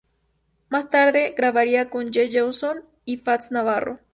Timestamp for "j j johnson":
2.07-2.85